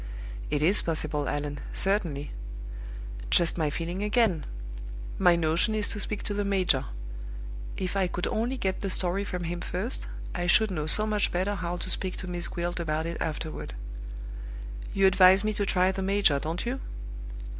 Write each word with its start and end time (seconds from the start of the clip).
"It 0.49 0.63
is 0.63 0.81
possible, 0.81 1.29
Allan, 1.29 1.59
certainly." 1.73 2.31
"Just 3.29 3.55
my 3.55 3.69
feeling 3.69 4.01
again! 4.01 4.47
My 5.19 5.35
notion 5.35 5.75
is 5.75 5.87
to 5.89 5.99
speak 5.99 6.23
to 6.23 6.33
the 6.33 6.43
major. 6.43 6.85
If 7.77 7.95
I 7.95 8.07
could 8.07 8.25
only 8.25 8.57
get 8.57 8.81
the 8.81 8.89
story 8.89 9.23
from 9.23 9.43
him 9.43 9.61
first, 9.61 10.07
I 10.33 10.47
should 10.47 10.71
know 10.71 10.87
so 10.87 11.05
much 11.05 11.31
better 11.31 11.53
how 11.53 11.77
to 11.77 11.87
speak 11.87 12.17
to 12.17 12.27
Miss 12.27 12.47
Gwilt 12.47 12.79
about 12.79 13.05
it 13.05 13.17
afterward. 13.21 13.75
You 14.91 15.05
advise 15.05 15.43
me 15.43 15.53
to 15.53 15.67
try 15.67 15.91
the 15.91 16.01
major, 16.01 16.39
don't 16.39 16.65
you?" 16.65 16.79